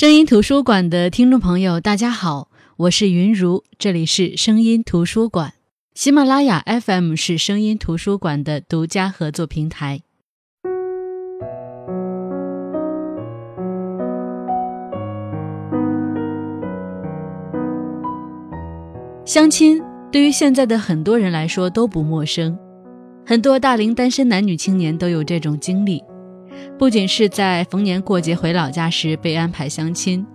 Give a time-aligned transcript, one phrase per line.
[0.00, 5.52] 声音图书馆的听众朋友，大家好，我是云如，这里是声音图书馆。
[5.92, 10.00] 喜马拉雅 FM 是声音图书馆的独家合作平台。
[19.26, 22.58] 相亲对于现在的很多人来说都不陌生，
[23.26, 26.02] 很多大龄单身男女青年都有这种经历。
[26.78, 30.26] 不仅是在逢年过节回老家时被安排相亲，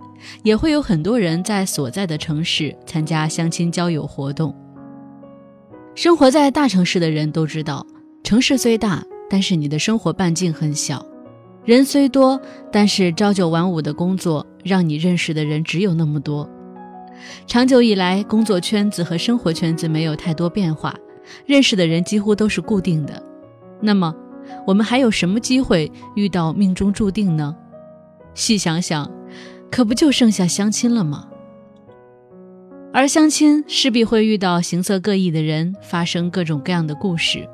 [0.42, 4.54] 也会有很多人在所在的城市参加相亲交友活动。
[5.94, 7.86] 生活在大城市的人都知道，
[8.22, 10.98] 城市虽大，但是你的生活半径很小；
[11.64, 16.48] 人虽多，但是朝九晚五的工作让你认识的人只有那么多。
[17.46, 20.94] 长久以来，工作圈子和生活圈子没有太多变化，
[21.46, 23.22] 认识的人几乎都是固定的。
[23.80, 24.14] 那么，
[24.66, 27.54] 我们还有什么机会遇到命中注定呢？
[28.34, 29.10] 细想想，
[29.70, 31.28] 可不就剩下相亲了吗？
[32.92, 37.46] 而相亲势必会遇到形色各异的人，发生各种各样的故事，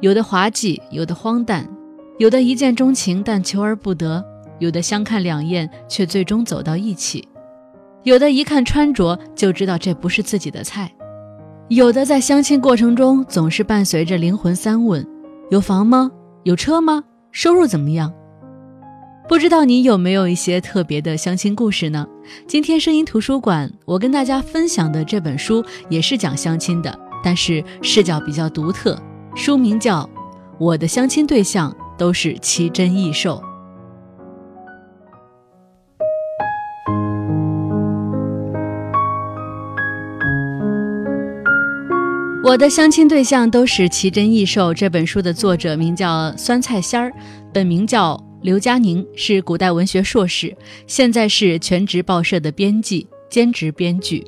[0.00, 1.68] 有的滑稽，有的荒诞，
[2.18, 4.24] 有的一见钟情但求而不得，
[4.60, 7.28] 有的相看两厌却最终走到一起，
[8.04, 10.92] 有的一看穿着就知道这不是自己的菜，
[11.66, 15.04] 有的在相亲过程中总是伴随着灵魂三问：
[15.50, 16.10] 有房吗？
[16.48, 17.04] 有车吗？
[17.30, 18.10] 收入怎么样？
[19.28, 22.06] 不知道你有没有一些特别的相亲故事呢？
[22.46, 28.98] 今天声音图书馆，我跟大家分享的这本书也是讲相亲的，但是视角比较独特。
[29.36, 30.04] 书名叫
[30.58, 33.42] 《我的相亲对象都是奇珍异兽》。
[42.48, 44.72] 我的相亲对象都是奇珍异兽。
[44.72, 47.12] 这本书的作者名叫酸菜仙儿，
[47.52, 54.26] 本名叫刘佳宁，是古代文学硕士，现在是全职报社的编辑、兼职编剧。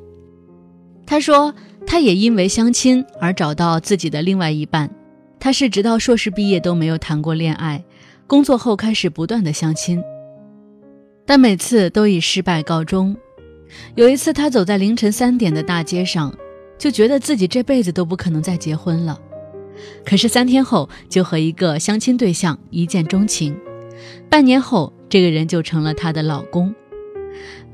[1.06, 1.54] 他说，
[1.86, 4.90] 他也因为相亲而找到自己的另外一半。
[5.38, 7.82] 他是直到硕士毕业都没有谈过恋爱，
[8.26, 9.98] 工作后开始不断的相亲，
[11.24, 13.16] 但每次都以失败告终。
[13.94, 16.30] 有一次，他走在凌晨三点的大街上。
[16.80, 19.20] 就觉得自己这辈子都不可能再结婚了，
[20.02, 23.54] 可是三天后就和一个相亲对象一见钟情，
[24.30, 26.74] 半年后这个人就成了她的老公。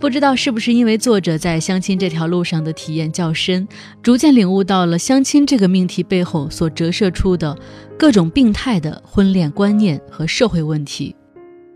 [0.01, 3.67] 不知道是不是因为作者在相亲这条路上的体验较深，
[4.03, 7.57] 逐渐领悟到了相亲这个命题背后所折射出的
[7.97, 11.15] 各种病态的婚恋观念和社会问题，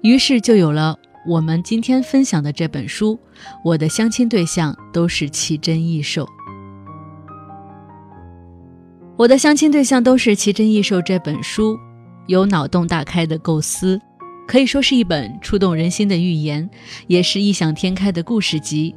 [0.02, 0.98] 于是就有了
[1.28, 3.16] 我们今天分享的这本书。
[3.64, 6.26] 我的相亲对象都是奇珍异兽。
[9.20, 11.03] 我的相亲对象都是奇珍异兽。
[11.03, 11.78] 这本书
[12.26, 14.00] 有脑洞大开的构思，
[14.48, 16.70] 可以说是一本触动人心的寓言，
[17.06, 18.94] 也是异想天开的故事集。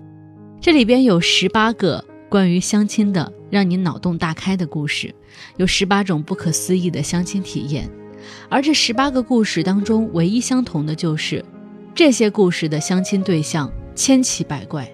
[0.61, 5.13] 这里边有十八个关于相亲的让你脑洞大开的故事，
[5.57, 7.91] 有十八种不可思议的相亲体验。
[8.47, 11.44] 而这十八个故事当中，唯一相同的就是
[11.94, 14.90] 这些故事的相亲对象千奇百怪，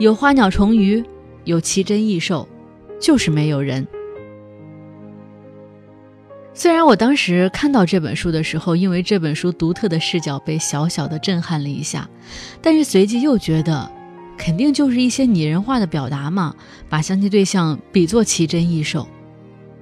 [0.00, 1.04] 有花鸟虫鱼，
[1.44, 2.48] 有奇珍异兽，
[3.00, 3.86] 就是没有人。
[6.56, 12.08] 虽然我当时看到这本书的时候，因为这本书独特的视角被小小的震撼了一下，
[12.62, 13.90] 但是随即又觉得，
[14.38, 16.54] 肯定就是一些拟人化的表达嘛，
[16.88, 19.08] 把相亲对象比作奇珍异兽，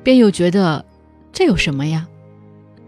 [0.02, 0.82] 便又觉得
[1.30, 2.08] 这有什么呀？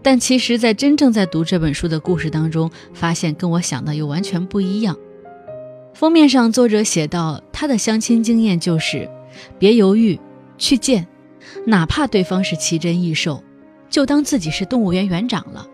[0.01, 4.97] 但其实，在真正在读这本书的故事当中，发现跟我想的又完全不一样。
[5.93, 9.07] 封面上作者写到，他的相亲经验就是，
[9.59, 10.19] 别犹豫，
[10.57, 11.07] 去见，
[11.67, 13.43] 哪怕对方是奇珍异兽。
[13.95, 15.65] 就当自己是动物园园长了，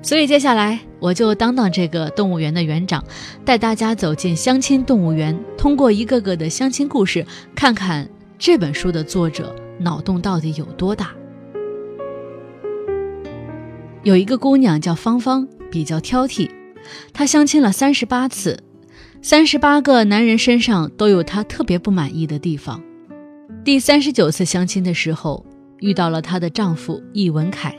[0.00, 3.04] 所以接下来我就当当这个动物园的园长，
[3.44, 8.08] 带大家走进相亲动物园，通过一个个的相亲故事，看看
[8.38, 11.10] 这本书的作者脑洞到底有多大。
[14.04, 16.48] 有一个姑娘叫芳芳，比较挑剔，
[17.12, 18.60] 她相亲了三十八次，
[19.20, 22.82] 三十八个男人身上都有她特别不满意的地方。
[23.62, 25.44] 第三十九次相亲的时候。
[25.80, 27.78] 遇到了她的丈夫易文凯，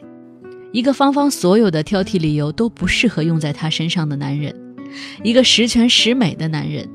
[0.71, 4.55] 一个芳芳所有的挑剔理由都不适合用在她身上的男人，
[5.23, 6.89] 一个十全十美的男人。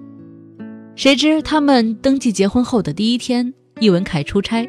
[0.96, 4.68] 谁知他们登记结婚后的第一天，易文凯出差，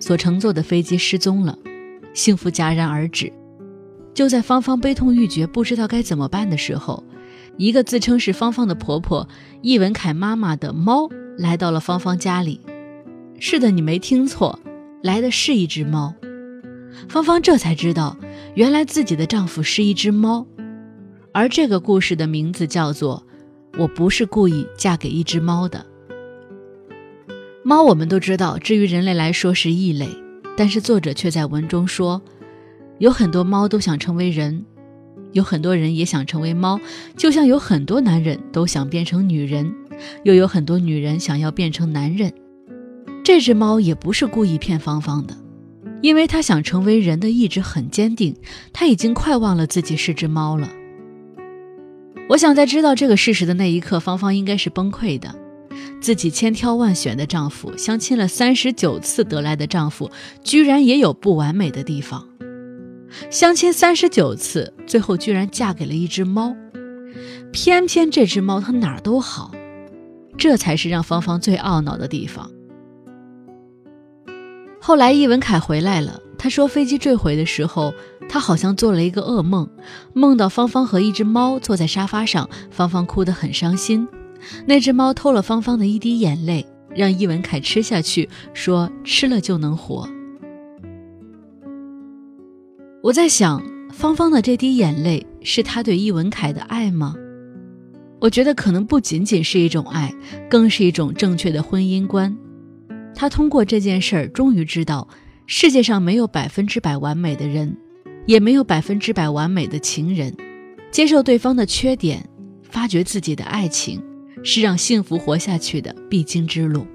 [0.00, 1.58] 所乘坐的飞机失踪了，
[2.14, 3.32] 幸福戛然而止。
[4.14, 7.04] 就在芳芳悲痛欲绝、不知道该怎么办的时候，
[7.58, 9.28] 一个自称是芳芳的婆婆
[9.60, 12.60] 易文凯妈妈的猫来到了芳芳家里。
[13.40, 14.58] 是的，你没听错。
[15.06, 16.12] 来的是一只猫，
[17.08, 18.18] 芳芳这才知道，
[18.56, 20.44] 原来自己的丈夫是一只猫，
[21.30, 23.24] 而这个故事的名字叫做
[23.80, 25.86] 《我不是故意嫁给一只猫的。
[27.62, 30.08] 猫我们都知道，至于人类来说是异类，
[30.56, 32.20] 但是作者却在文中说，
[32.98, 34.64] 有很多猫都想成为人，
[35.30, 36.80] 有很多人也想成为猫，
[37.16, 39.72] 就像有很多男人都想变成女人，
[40.24, 42.32] 又有很多女人想要变成男人。
[43.26, 45.36] 这只猫也不是故意骗芳芳的，
[46.00, 48.36] 因为它想成为人的意志很坚定，
[48.72, 50.70] 它已经快忘了自己是只猫了。
[52.28, 55.34] 我想在知道这个事实的那一刻，芳芳应该是崩溃的。
[56.00, 60.08] 自己千挑万选的丈夫，相亲了三十九次得来的丈夫，
[60.44, 62.28] 居然也有不完美的地方。
[63.28, 66.54] 相亲三十九次，最后居然嫁给了一只猫，
[67.50, 69.50] 偏偏这只猫它哪儿都好，
[70.38, 72.52] 这才是让芳芳最懊恼的地方。
[74.86, 76.20] 后来易文凯回来了。
[76.38, 77.92] 他说，飞机坠毁的时候，
[78.28, 79.68] 他好像做了一个噩梦，
[80.12, 84.06] 梦到芳芳和一只猫坐在沙发上，芳芳哭得很伤心。
[84.64, 90.08] 那只猫偷了芳芳的一滴眼泪，让易文凯吃下去，说吃了就能活。
[93.02, 93.60] 我在想，
[93.92, 97.16] 芳芳的这滴眼泪是他对易文凯的爱吗？
[98.20, 100.14] 我觉得可能不仅仅是一种爱，
[100.48, 102.38] 更是一种正确的婚姻观。
[103.16, 105.08] 他通过这件事儿，终于知道。
[105.46, 107.76] 世界上没有百分之百完美的人，
[108.26, 110.36] 也没有百分之百完美的情人。
[110.90, 112.28] 接受对方的缺点，
[112.62, 114.02] 发掘自己的爱情，
[114.42, 116.86] 是让幸福活下去的必经之路。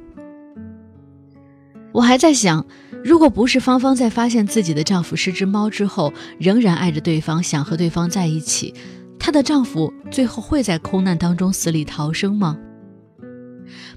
[1.93, 2.65] 我还在想，
[3.03, 8.73] 如果不是芳芳在发现自己的丈夫是只猫之后，仍然爱着对方，想和对方在一起，
[9.17, 12.57] 她的丈夫最后会在空难当中死里逃生吗？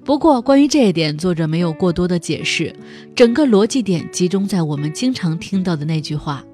[0.04, 2.74] 不过，关于这一点，作者没有过多的解释。
[3.14, 6.44] 整个逻辑点集中在我们经常听到的那句话：“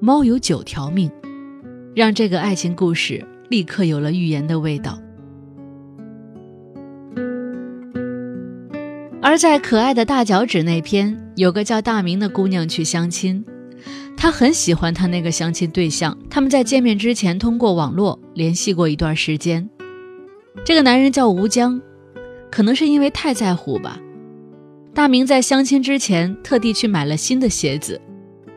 [0.00, 1.10] 猫有九条命”，
[1.94, 4.98] 让这个爱情故事立刻有了寓言的味道。
[9.20, 13.44] 而在可爱的大脚趾那篇，有个叫大明的姑娘去相亲，
[14.16, 19.68] 她很喜欢她那个相亲对象，他们在见面之前通过网络联系过一段时间。
[20.64, 21.80] 这个男人叫吴江。
[22.50, 23.98] 可能是因为太在乎吧，
[24.94, 28.00] 大明在相亲之前特地去买了新的鞋子，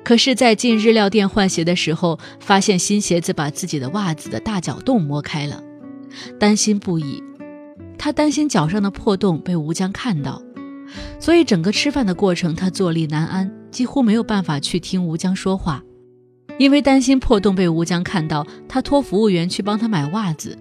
[0.04, 5.64] 可是，在进日料店换鞋的时候，发现新鞋子把自己的袜子的大脚洞磨开了，
[6.40, 7.24] 担心不已。
[7.98, 10.42] 他担心脚上的破洞被吴江看到，
[11.20, 15.84] 所以整个吃饭的过程他坐立难安，几乎没有办法去听吴江说话。
[16.58, 20.58] 因为担心破洞被吴江看到，他托服务员去帮他买袜子。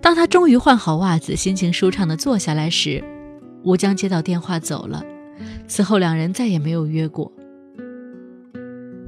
[0.00, 3.02] 当他终于换好袜子，心情舒畅地坐下来时，
[3.64, 5.02] 吴江接到电话走了。
[5.66, 7.32] 此后两人再也没有约过。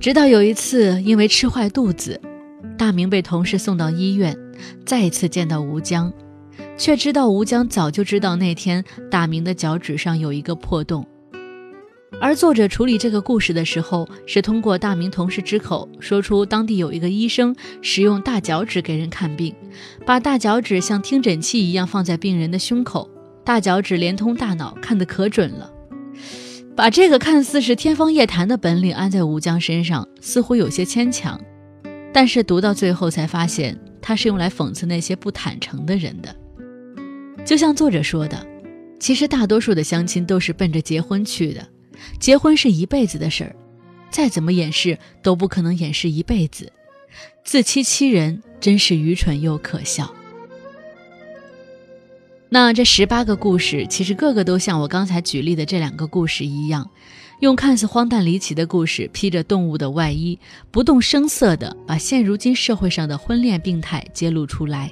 [0.01, 2.21] 直到有一次，因为吃坏肚子，
[2.77, 4.37] 大明被同事送到医院，
[4.85, 6.13] 再一次见到吴江，
[6.77, 11.07] 却知道吴江早就知道那天大明的脚趾上有一个破洞。
[12.21, 19.55] 而作者处理这个故事的时候，是通过大明同事之口说出当地有一个医生使用大脚趾给人看病，
[20.05, 23.09] 把大脚趾像听诊器一样放在病人的胸口，
[23.45, 25.71] 大脚趾连通大脑，看得可准了。
[26.75, 31.41] 把这个看似是天方夜谭的本领安在吴江身上，似乎有些牵强。
[32.13, 36.35] 但是读到最后才发现，他是用来讽刺那些不坦诚的人的。
[37.45, 38.45] 就像作者说的，
[38.99, 41.65] 其实大多数的相亲都是奔着结婚去的。
[42.19, 43.57] 结婚是一辈子的事儿，
[44.11, 46.73] 再怎么掩饰都不可能掩饰一辈子。
[47.45, 50.15] 自欺欺人真是愚蠢又可笑。
[52.51, 56.89] 那这十八个故事，其实个个都像我刚才举例的这两个故事一样，
[57.41, 60.39] 用看似荒诞离奇的故事披着动物的外衣，
[60.71, 64.91] 不动声色地把现如今社会上的婚恋病态揭露出来。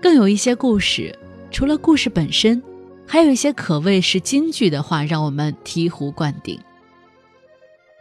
[0.00, 1.14] 更有一些故事，
[1.50, 2.62] 除了故事本身。
[3.06, 6.58] 还有一些可谓是金句的话，让我们醍醐灌顶。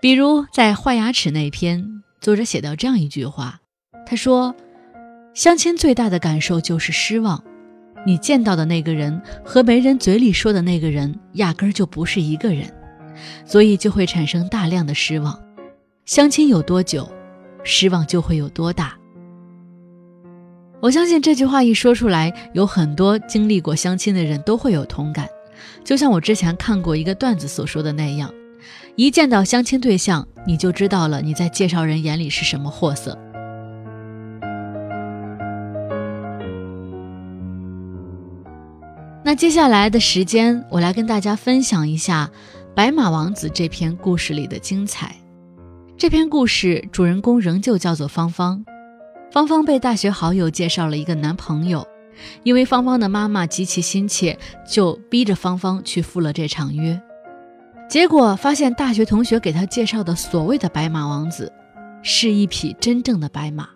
[0.01, 3.59] 比如在坏牙齿那篇，作者写到这样一句话
[4.07, 4.55] ：“他说，
[5.33, 7.43] 相亲最大的感受就是失望，
[8.05, 12.73] 你见到的那个人和媒人嘴里说的那个人压根儿就不是一个人，
[13.45, 15.39] 所以就会产生大量的失望。
[16.05, 17.11] 相亲有多久，
[17.63, 18.97] 失望就会有多大。”
[20.81, 25.29] 我相信这句话一说出来，有很多经历过相亲的人都会有同感。
[25.83, 28.33] 就像我之前看过一个段子所说的那样，
[28.95, 33.15] 一见到相亲对象，你就知道了你在介绍人眼里是什么货色。
[39.23, 42.31] 那接下来的时间，我来跟大家分享一下
[42.73, 45.15] 《白马王子》这篇故事里的精彩。
[45.95, 48.65] 这篇故事主人公仍旧叫做芳芳。
[49.31, 51.87] 芳芳被大学好友介绍了一个男朋友，
[52.43, 54.37] 因为芳芳的妈妈极其心切，
[54.69, 57.01] 就逼着芳芳去赴了这场约。
[57.89, 61.49] 结果发现，大学同学给他介绍的所谓的白马王子，
[62.03, 63.69] 是一匹真正的白马。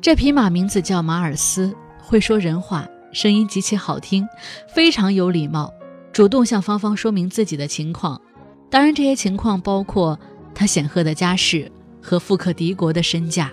[0.00, 4.26] 这匹马名字叫马尔斯，会说人话，声音极其好听，
[4.68, 5.72] 非常有礼貌，
[6.12, 8.20] 主动向芳芳说明自己的情况。
[8.68, 10.18] 当然，这些情况包括
[10.52, 11.70] 他显赫的家世
[12.02, 13.52] 和富可敌国的身价。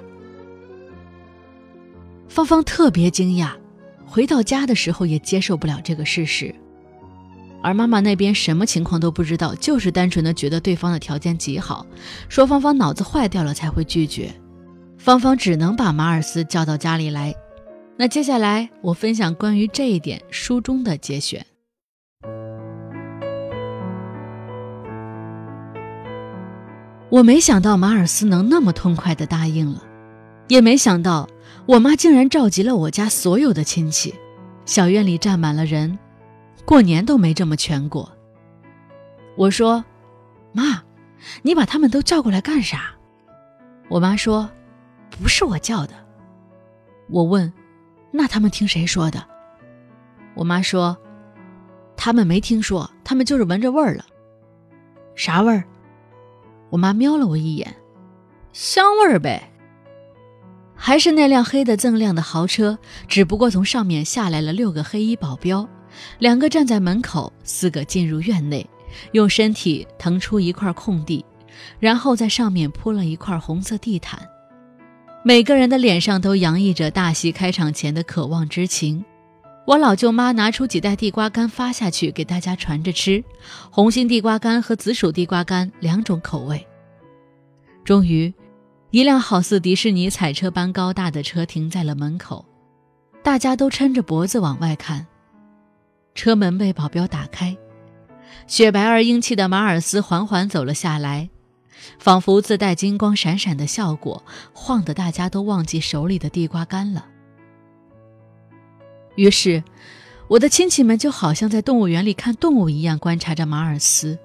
[2.28, 3.52] 芳芳特别惊讶，
[4.06, 6.54] 回到家的时候也接受不了这个事实。
[7.62, 11.86] 而妈妈那边什么情况都不知道，就是单纯的觉得对方的条件极好，
[12.28, 14.34] 说芳芳脑子坏掉了才会拒绝。
[14.98, 17.34] 芳芳只能把马尔斯叫到家里来。
[17.96, 21.46] 那接下来我分享关于这一点书中的节选。
[27.10, 29.84] 我没想到马尔斯能那么痛快的答应了，
[30.48, 31.30] 也没想到
[31.66, 34.14] 我妈竟然召集了我家所有的亲戚，
[34.66, 35.98] 小院里站满了人。
[36.66, 38.12] 过年都没这么全过。
[39.38, 39.84] 我说
[40.52, 40.84] ：“妈，
[41.42, 42.92] 你把他们都叫过来干啥？”
[43.90, 44.50] 我妈说
[45.10, 45.94] ：“不是我叫的。”
[47.10, 47.52] 我问
[48.12, 49.26] ：“那他们听谁说的？”
[50.36, 50.98] 我妈说
[51.96, 54.06] ：“他们没听说，他们就是闻着味儿了。”
[55.16, 55.64] 啥味儿？
[56.70, 57.74] 我妈瞄了我一眼
[58.52, 59.50] ：“香味儿呗。”
[60.86, 65.66] 还是那辆黑的锃亮的豪车，只不过从上面下来了六个黑衣保镖。
[66.20, 68.70] 两个站在门口，四个进入院内，
[69.14, 71.24] 用身体腾出一块空地，
[71.80, 74.20] 然后在上面铺了一块红色地毯。
[75.24, 79.06] 每个人的脸上都洋溢着大戏开场前的渴望之情。
[79.66, 83.24] 我老舅妈拿出几袋地瓜干发下去给大家传着吃，
[83.72, 86.68] 红心地瓜干和紫薯地瓜干两种口味。
[87.86, 88.34] 终于，
[88.94, 92.46] 一辆好似迪士尼彩车般高大的车停在了门口，
[93.24, 95.08] 大家都抻着脖子往外看。
[96.14, 97.58] 车门被保镖打开，
[98.46, 101.32] 雪白而英气的马尔斯缓缓走了下来，
[101.98, 104.24] 仿佛自带金光闪闪的效果，
[104.54, 107.08] 晃得大家都忘记手里的地瓜干了。
[109.16, 109.64] 于是，
[110.28, 114.20] 我的亲戚们就好像在动物园里看动物一样观察着马尔斯，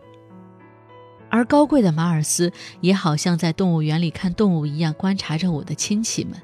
[1.30, 6.35] 而高贵的马尔斯也好像在动物园里看动物一样观察着我的亲戚们。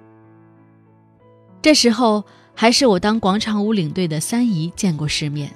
[1.62, 2.24] 这时候。
[2.56, 5.50] 还是我当广场舞领队的三姨见过世面，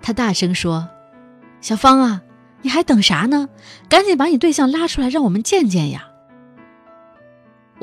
[0.00, 0.88] 她大声说
[1.60, 2.22] ：“小芳啊，
[2.62, 3.48] 你还等啥呢？
[3.88, 6.08] 赶紧把你对象拉出来，让我们见见呀！”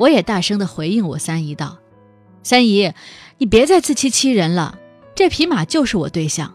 [0.00, 1.76] 我也大声的回应我三姨道
[2.42, 2.94] ：“三姨，
[3.36, 4.78] 你别再自欺欺人了，
[5.14, 6.54] 这匹马就是我对象。”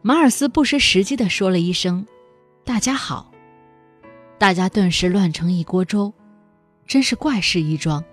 [0.00, 2.06] 马尔斯不失时机的说了一声
[2.66, 3.32] ：“大家好。”
[4.38, 6.12] 大家顿时乱成一锅粥，
[6.84, 8.04] 真是怪事一桩。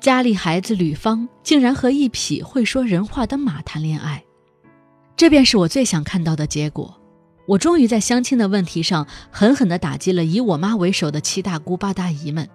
[0.00, 4.24] 家里孩子吕方竟然和一匹会说人话的马谈恋爱，
[5.14, 6.98] 这便是我最想看到的结果。
[7.46, 12.48] 我终于在相亲的问题上狠狠地打击了以我妈为首的七大姑八大姨们。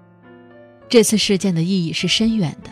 [0.89, 2.71] 这次事件的意义是深远的，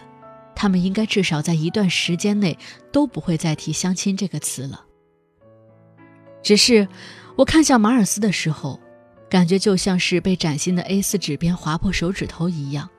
[0.55, 2.57] 他们应该至少在一段时间内
[2.91, 4.83] 都不会再提相亲这个词了。
[6.41, 6.87] 只是，
[7.37, 8.79] 我看向马尔斯的时候，
[9.29, 12.89] 感觉就像是被崭新的 A4 纸边划破手指头一样。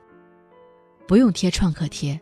[1.05, 2.21] 不用贴创可贴，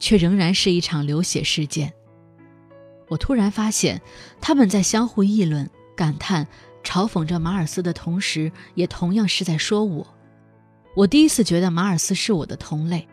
[0.00, 1.92] 却仍然是一场流血事件。
[3.08, 4.02] 我突然发现，
[4.40, 6.48] 他们在相互议论、感叹、
[6.82, 10.04] 嘲讽着马尔斯的同时，也同样是在说我。
[10.96, 13.06] 我第一次觉得马尔斯是我的同类，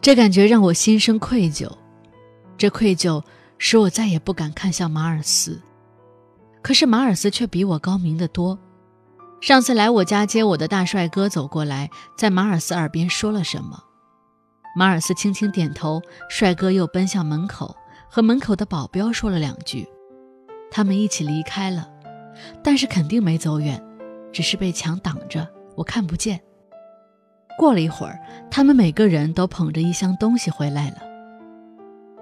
[0.00, 1.70] 这感觉让我心生愧疚。
[2.56, 3.22] 这愧疚
[3.58, 5.60] 使我再也不敢看向马尔斯。
[6.66, 8.58] 可是马尔斯却比我高明得多。
[9.40, 13.84] 上次来我家接我的大帅哥走过来，在马尔斯耳边说了什么？
[14.74, 17.76] 马尔斯轻轻点头，帅哥又奔向门口，
[18.10, 19.86] 和门口的保镖说了两句，
[20.68, 21.88] 他们一起离开了，
[22.64, 23.80] 但是肯定没走远，
[24.32, 26.40] 只是被墙挡着，我看不见。
[27.56, 28.18] 过了一会儿，
[28.50, 30.96] 他们每个人都捧着一箱东西回来了。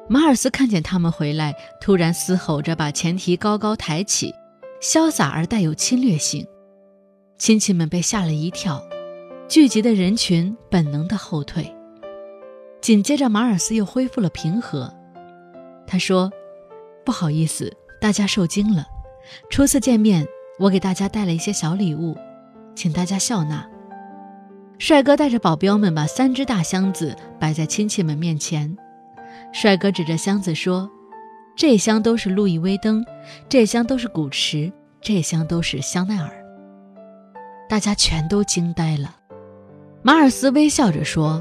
[0.07, 4.35] 马尔斯看见他们回来，突然嘶吼着把前蹄高高抬起，
[4.81, 6.47] 潇洒而带有侵略性。
[7.39, 8.83] 亲戚们被吓了一跳，
[9.49, 11.75] 聚集的人群本能的后退。
[12.83, 14.93] 紧接着，马尔斯又恢复了平和。
[15.87, 16.31] 他说
[17.05, 18.85] ：“不好意思，大家受惊了。
[19.49, 20.27] 初次见面，
[20.59, 22.15] 我给大家带了一些小礼物，
[22.75, 23.67] 请大家笑纳。”
[24.79, 28.77] 帅哥带着保镖们把三只大箱子摆在亲戚们面前。
[29.55, 30.91] 帅哥指着箱子说
[31.55, 33.05] ：“这箱都是路易威登，
[33.49, 34.71] 这箱都是古驰，
[35.01, 36.29] 这箱都是香奈儿。”
[37.71, 39.15] 大家全都惊呆了。
[40.03, 41.41] 马尔斯微笑着说：“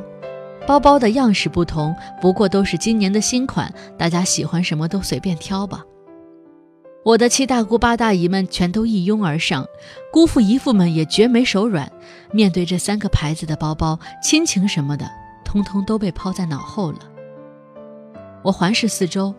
[0.67, 5.83] 包包的样式不同，不过都是今年的新款，大家喜欢什么都随便挑吧。
[7.03, 9.65] 我的七大姑八大姨们全都一拥而上，
[10.11, 11.91] 姑父姨父们也绝没手软。
[12.31, 15.09] 面对这三个牌子的包包，亲情什么的，
[15.43, 16.99] 通通都被抛在脑后了。
[18.43, 19.33] 我环视四周，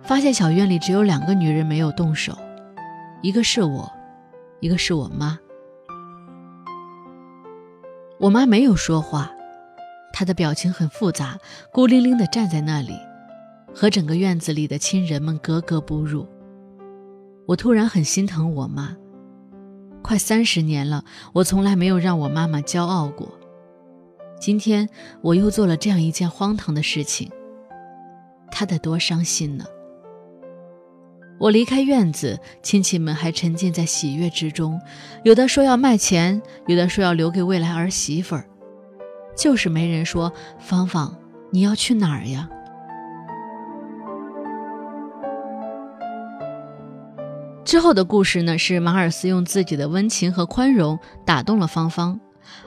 [0.00, 2.38] 发现小院里只有两个女人没有动手，
[3.20, 3.92] 一个是我，
[4.60, 5.36] 一个是我妈。
[8.20, 9.32] 我妈没有说话，
[10.12, 11.36] 她的表情很复杂，
[11.72, 12.96] 孤零零地站在那里，
[13.74, 16.24] 和整个院子里的亲人们格格不入。
[17.48, 18.96] 我突然很心疼我妈，
[20.00, 23.28] 快三十年了，我从来没有让我妈妈骄傲过。
[24.40, 24.88] 今天
[25.22, 27.28] 我又做了这样一件荒唐的事情，
[28.50, 29.64] 他得多伤心呢。
[31.38, 34.80] 我离开院子，亲戚们还沉浸在喜悦之中，
[35.22, 38.44] 有的说要卖钱，有的说要留给未来儿媳妇儿，
[39.36, 41.16] 就是没人说芳芳，
[41.52, 42.48] 你要去哪儿呀？
[47.64, 52.18] 之后的故事呢，是马尔斯用自己的温情和宽容打动了芳芳，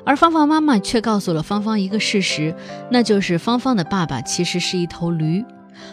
[0.05, 2.55] 而芳芳妈妈却告诉了芳芳一个事实，
[2.89, 5.43] 那就是芳芳的爸爸其实是一头驴。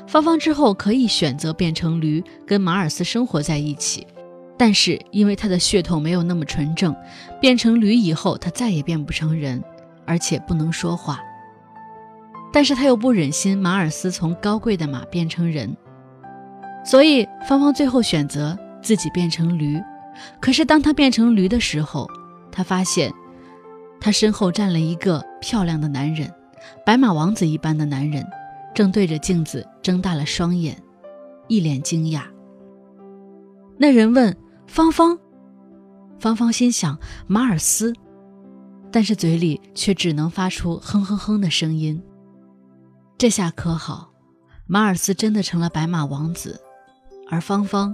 [0.06, 4.06] 芳芳之后可以选择变成驴，跟马尔斯生活在一起，
[4.56, 6.94] 但是因为他的血统没有那么纯正，
[7.40, 9.62] 变成驴以后他再也变不成人，
[10.04, 11.20] 而且不能说话。
[12.52, 15.76] 但是他又不忍心马尔斯从高贵的马变成人，
[16.84, 18.58] 所以芳芳最后选择。
[18.80, 19.82] 自己变成驴，
[20.40, 22.08] 可是当他变成驴的时候，
[22.50, 23.12] 他发现
[24.00, 26.32] 他身后站了一个漂亮的男人，
[26.86, 28.24] 白马王子一般的男人，
[28.78, 30.80] 正对着镜子睁大了双眼，
[31.48, 32.22] 一脸惊讶。
[33.76, 34.36] 那人问
[34.68, 35.18] 芳芳，
[36.20, 37.92] 芳芳心想马尔斯，
[38.92, 42.00] 但是嘴里却只能发出哼哼哼的声音。
[43.18, 44.12] 这下可好，
[44.68, 46.60] 马尔斯真的成了白马王子，
[47.28, 47.92] 而芳芳。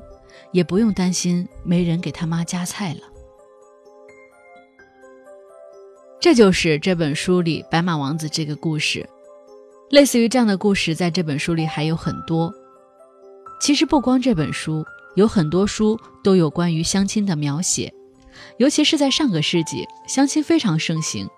[0.52, 3.00] 也不用担心没人给他妈夹菜了。
[6.20, 9.08] 这就是这本书里白马王子这个故事。
[9.94, 12.52] 类似于这样的故事，在这本书里还有很多。
[13.60, 17.94] 其实不光这本书，有很多书都有关于相亲的描写。
[18.58, 21.28] 尤其是在上个世纪，相亲非常盛行，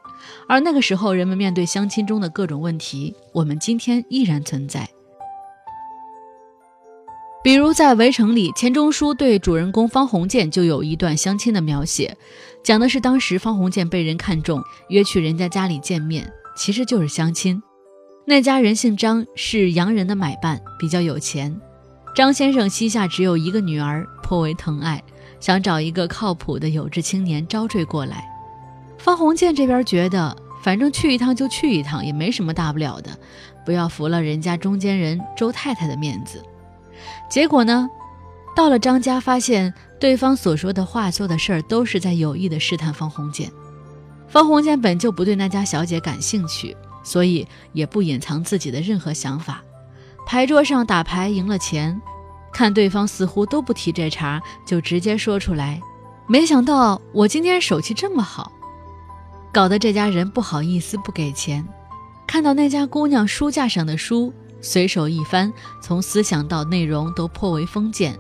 [0.49, 4.89] 而那个时候人们面对相亲中的各种问题，我们今天依然存在。
[7.45, 12.17] 比如在《围城》里，钱钟书对主人公方鸿渐就有一段相亲的描写，
[12.65, 17.63] 讲的是当时方鸿渐被人看中，约去人家家里见面，其实就是相亲。
[18.29, 21.57] 那家人姓张，是洋人的买办，比较有钱。
[22.13, 25.01] 张先生膝下只有一个女儿，颇为疼爱，
[25.39, 28.29] 想找一个靠谱的有志青年招赘过来。
[28.99, 33.17] 方鸿渐这边觉得，反正去一趟就去一趟，也没什么大不了的，
[33.65, 36.43] 不要服了人家中间人周太太的面子。
[37.31, 37.89] 结果呢，
[38.57, 43.49] 到了张家，发现对方所说的话、做的事儿都是在有意的试探方鸿渐。
[44.27, 49.63] 方鸿渐本就不对那家小姐感兴趣，所以也不隐藏自己的任何想法。
[50.27, 52.03] 牌桌上打牌赢了钱，
[52.53, 55.81] 看对方似乎都不提这茬，就直接说出来。
[56.27, 58.51] 没想到我今天手气这么好，
[59.53, 61.65] 搞得这家人不好意思不给钱。
[62.27, 64.33] 看到那家姑娘书架上的书。
[64.63, 68.19] 随手一翻，从思想到内容都颇为封建，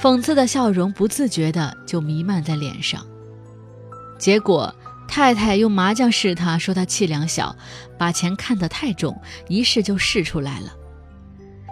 [0.00, 3.04] 讽刺的笑容不自觉的就弥漫在脸上。
[4.16, 4.72] 结果
[5.10, 7.54] 太太用麻将试他，说他气量小，
[7.98, 10.72] 把钱看得太重，一试就试出来了。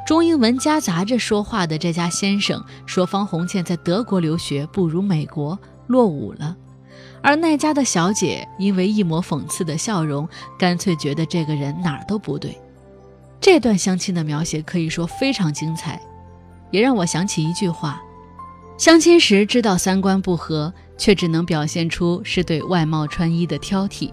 [0.04, 6.56] 中英文夹杂着说话的这家先生说方鸿渐在德国留学不如美国，落伍了。
[7.22, 12.58] 而那家的小姐因为一抹讽刺的笑容，干脆觉得这个人哪儿都不对。
[13.40, 16.00] 这段相亲的描写可以说非常精彩，
[16.72, 18.02] 也让我想起一句话：
[18.78, 24.08] 相亲时知道三观不合，却只能表现出是对外貌穿衣的挑剔。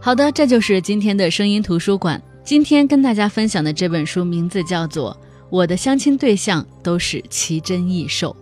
[0.00, 2.20] 好的，这就是今天的声音图书馆。
[2.44, 5.12] 今天跟大家分享的这本书名字叫做
[5.50, 8.34] 《我的相亲对象都是奇珍异兽》。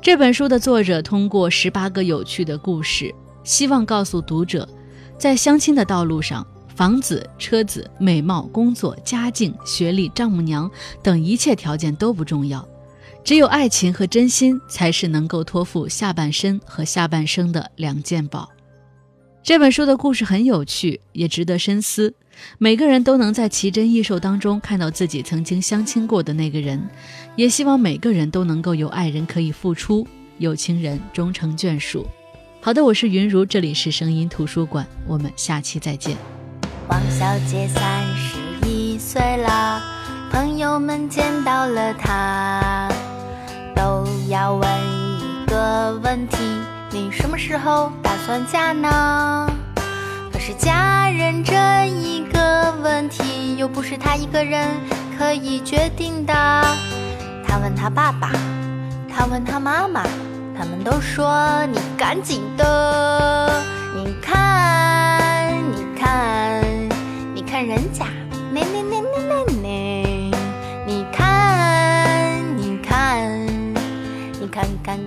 [0.00, 3.14] 这本书的作者通过十八个有趣的故事，
[3.44, 4.66] 希望告诉读者，
[5.18, 6.46] 在相亲的道路上。
[6.74, 10.70] 房子、车子、美貌、工作、家境、学历、丈母娘
[11.02, 12.64] 等一切条件都不重要，
[13.28, 18.48] 只有爱情和真心才是能够托付下半身和下半生的两件宝。
[19.42, 22.14] 这本书的故事很有趣，也值得深思。
[22.56, 26.82] 每个人都能在奇珍异兽当中看到自己曾经相亲过的那个人，
[27.36, 32.06] 也希望每个人都能够有爱人可以付出，有情人终成眷属。
[32.62, 36.16] 好的，我是云如，这里是声音图书馆，我们下期再见。
[36.88, 39.82] 王小姐三十一岁了，
[40.32, 42.87] 朋友们见到了她，
[44.38, 44.70] 要问
[45.20, 46.38] 一个问题：
[46.92, 49.50] 你什么时候打算嫁呢？
[50.32, 51.52] 可是嫁人这
[51.88, 54.68] 一个问题，又不是他一个人
[55.18, 56.32] 可以决定的。
[57.44, 58.30] 他问他爸爸，
[59.12, 60.04] 他问他妈妈，
[60.56, 63.60] 他们都说：“你赶紧的，
[63.96, 66.62] 你看，你看。”
[67.34, 68.06] 你看人家，